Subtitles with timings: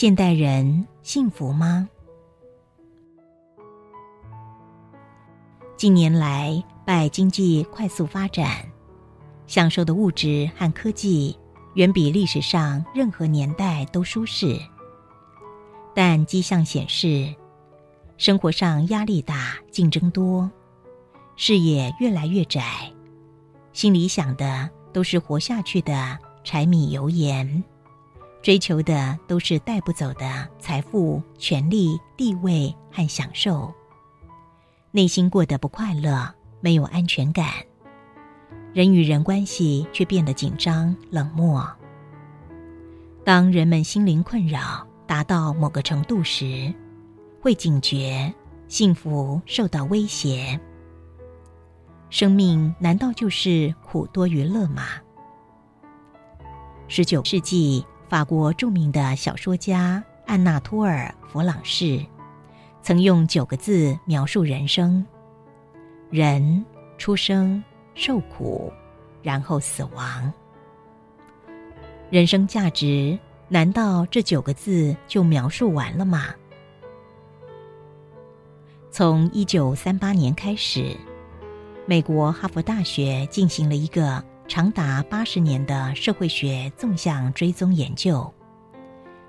[0.00, 1.86] 现代人幸福吗？
[5.76, 8.66] 近年来，拜经济快速发展，
[9.46, 11.38] 享受的物质和科技
[11.74, 14.58] 远比历史上任何年代都舒适。
[15.94, 17.34] 但迹象显示，
[18.16, 20.50] 生活上压力大、竞争多，
[21.36, 22.90] 视野越来越窄，
[23.74, 27.62] 心里想的都是活下去的柴米油盐。
[28.42, 33.72] 追求的都是带不走的财富、权力、地位和享受，
[34.90, 36.26] 内心过得不快乐，
[36.60, 37.46] 没有安全感，
[38.72, 41.70] 人与人关系却变得紧张冷漠。
[43.24, 46.72] 当人们心灵困扰达到某个程度时，
[47.42, 48.32] 会警觉
[48.68, 50.58] 幸福受到威胁。
[52.08, 54.84] 生命难道就是苦多于乐吗？
[56.88, 57.84] 十九世纪。
[58.10, 62.04] 法国著名的小说家安娜托尔·弗朗士，
[62.82, 65.06] 曾用九个字描述人生：
[66.10, 66.64] 人
[66.98, 67.62] 出生、
[67.94, 68.72] 受苦，
[69.22, 70.32] 然后死亡。
[72.10, 73.16] 人生价值，
[73.46, 76.34] 难道这九个字就描述完了吗？
[78.90, 80.96] 从一九三八年开始，
[81.86, 84.20] 美国哈佛大学进行了一个。
[84.50, 88.28] 长达八十年的社会学纵向追踪研究，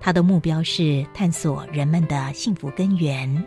[0.00, 3.46] 它的目标是探索人们的幸福根源。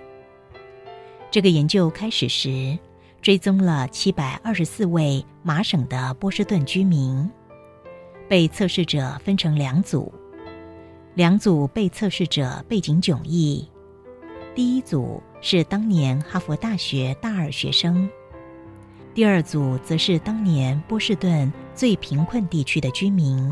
[1.29, 2.79] 这个研究开始时，
[3.21, 7.29] 追踪了七百二十四位麻省的波士顿居民，
[8.29, 10.09] 被测试者分成两组，
[11.15, 13.69] 两组被测试者背景迥异。
[14.55, 18.09] 第一组是当年哈佛大学大二学生。
[19.17, 23.51] 第二组则是当年波士顿最贫困地区的居民。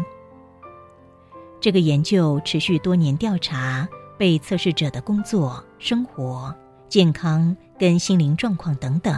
[1.60, 6.56] 这个研究持续多年，调查被测试者的工作、生活、
[6.88, 9.18] 健康跟心灵状况等等。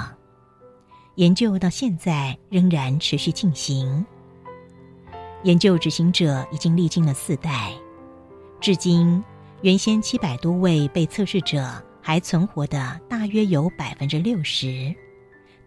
[1.15, 4.05] 研究到现在仍然持续进行。
[5.43, 7.73] 研究执行者已经历经了四代，
[8.61, 9.21] 至今
[9.63, 14.95] 原先七百多位被测试者还存活的大约有百分之六十。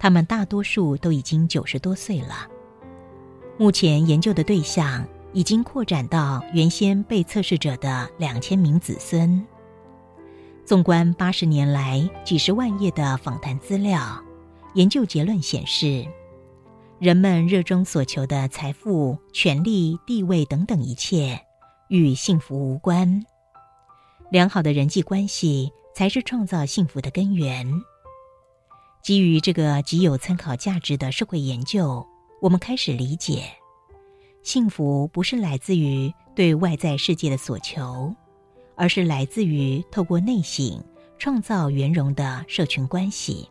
[0.00, 2.48] 他们大多数都已经九十多岁了。
[3.58, 9.46] 目前研究的对象已经扩展到原先被测试者的两千名子孙。
[10.64, 14.18] 纵观八十年来几十万页的访谈资料，
[14.72, 16.06] 研究结论显示，
[16.98, 21.38] 人们热衷所求的财富、权力、地位等等一切，
[21.88, 23.22] 与幸福无关。
[24.30, 27.66] 良好的人际关系才是创造幸福的根源。
[29.02, 32.06] 基于这个极有参考价值的社会研究，
[32.40, 33.44] 我们开始理解，
[34.42, 38.14] 幸福不是来自于对外在世界的所求，
[38.76, 40.84] 而是来自于透过内省
[41.18, 43.48] 创造圆融的社群关系。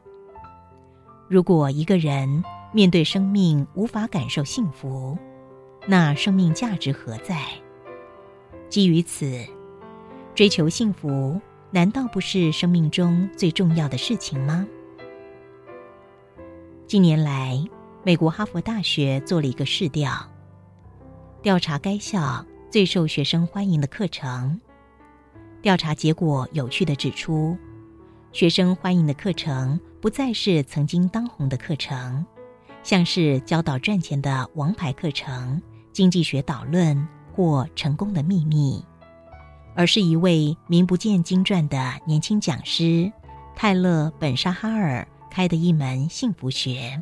[1.28, 5.18] 如果一个人面对生命无法感受幸福，
[5.88, 7.44] 那生命价值何在？
[8.70, 9.44] 基于此，
[10.36, 14.68] 追求幸福难道不是生命中最重要的事情吗？
[16.90, 17.64] 近年来，
[18.04, 20.12] 美国哈佛大学做了一个试调，
[21.40, 24.60] 调查该校最受学生欢迎的课程。
[25.62, 27.56] 调查结果有趣的指出，
[28.32, 32.26] 学生欢迎的课程不再是曾经当红的课程，
[32.82, 35.62] 像是教导赚钱的王牌课程、
[35.94, 38.84] 经济学导论或成功的秘密，
[39.76, 43.12] 而是一位名不见经传的年轻讲师
[43.56, 45.08] 泰勒·本沙哈尔。
[45.30, 47.02] 开的一门幸福学，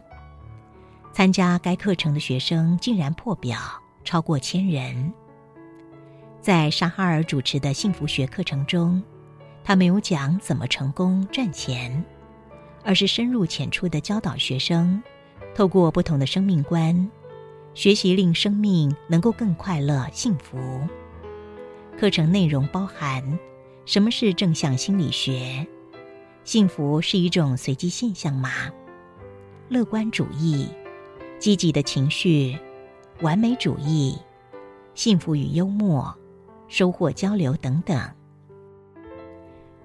[1.13, 3.57] 参加该课程的学生竟然破表
[4.03, 5.13] 超过千人。
[6.41, 9.01] 在沙哈尔主持的幸福学课程中，
[9.63, 12.03] 他没有讲怎么成功赚钱，
[12.83, 15.01] 而是深入浅出的教导学生，
[15.56, 17.09] 透过不同的生命观，
[17.74, 20.57] 学习令生命能够更快乐幸福。
[22.00, 23.39] 课程内容包含
[23.85, 25.68] 什么是正向心理学。
[26.47, 28.49] 幸福是一种随机现象吗？
[29.67, 30.69] 乐观主义、
[31.38, 32.57] 积极的情绪、
[33.19, 34.17] 完美主义、
[34.95, 36.17] 幸福与幽默、
[36.69, 37.99] 收获交流等等。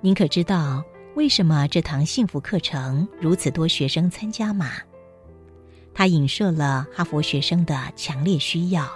[0.01, 0.85] 您可知道
[1.17, 4.71] 为什么这堂幸福课程如此多学生参加吗？
[5.93, 8.89] 它影射了哈佛学生的强烈需要。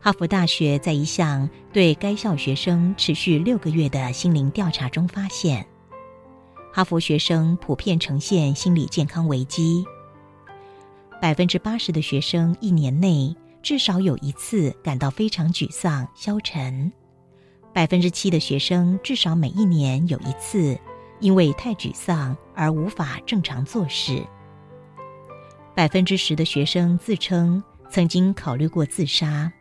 [0.00, 5.66] 哈佛大学在一项对该校学生持续六个月的心灵调查中发现。
[6.76, 9.84] 哈佛学生普遍呈现心理健康危机，
[11.22, 13.32] 百分之八十的学生一年内
[13.62, 16.92] 至少有一次感到非常沮丧、消沉，
[17.72, 20.76] 百分之七的学生至少每一年有一次
[21.20, 24.20] 因为太沮丧而无法正常做事。
[25.76, 29.52] 百分之十的学生自称曾经考虑过自杀。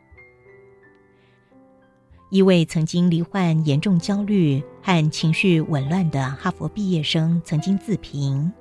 [2.34, 8.52] 一位曾经罹患严重焦虑和情绪紊乱的哈佛毕业生曾经自评：“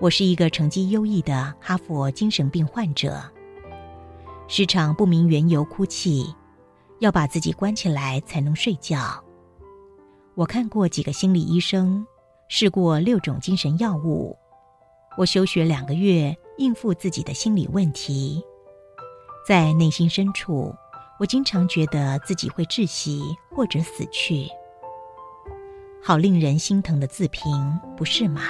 [0.00, 3.22] 我是一个成绩优异的哈佛精神病患者，
[4.48, 6.34] 时常不明缘由哭泣，
[7.00, 9.22] 要把自己关起来才能睡觉。
[10.34, 12.06] 我看过几个心理医生，
[12.48, 14.34] 试过六种精神药物，
[15.18, 18.42] 我休学两个月应付自己的心理问题，
[19.46, 20.74] 在内心深处。”
[21.22, 24.48] 我经常觉得自己会窒息或者死去，
[26.02, 28.42] 好令人心疼的自评，不是吗？